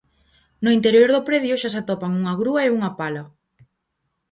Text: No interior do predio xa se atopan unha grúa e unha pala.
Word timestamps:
No 0.63 0.69
interior 0.77 1.09
do 1.11 1.21
predio 1.27 1.55
xa 1.61 1.69
se 1.73 1.79
atopan 1.81 2.11
unha 2.21 2.37
grúa 2.41 2.61
e 2.67 2.73
unha 2.77 2.91
pala. 2.99 3.23